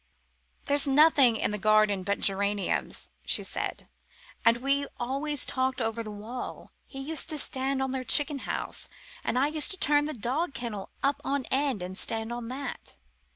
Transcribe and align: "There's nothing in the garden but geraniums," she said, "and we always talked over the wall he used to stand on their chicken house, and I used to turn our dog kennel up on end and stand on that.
"There's 0.65 0.87
nothing 0.87 1.35
in 1.35 1.51
the 1.51 1.59
garden 1.59 2.01
but 2.01 2.19
geraniums," 2.19 3.11
she 3.23 3.43
said, 3.43 3.87
"and 4.43 4.57
we 4.57 4.87
always 4.99 5.45
talked 5.45 5.79
over 5.79 6.01
the 6.01 6.09
wall 6.09 6.71
he 6.87 6.99
used 6.99 7.29
to 7.29 7.37
stand 7.37 7.83
on 7.83 7.91
their 7.91 8.03
chicken 8.03 8.39
house, 8.49 8.89
and 9.23 9.37
I 9.37 9.45
used 9.45 9.69
to 9.69 9.77
turn 9.77 10.07
our 10.07 10.15
dog 10.15 10.55
kennel 10.55 10.89
up 11.03 11.21
on 11.23 11.45
end 11.51 11.83
and 11.83 11.95
stand 11.95 12.33
on 12.33 12.47
that. 12.47 12.97